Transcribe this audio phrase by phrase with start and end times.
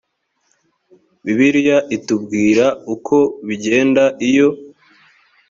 [1.23, 3.17] bibiliya itubwira uko
[3.47, 4.49] bigenda iyo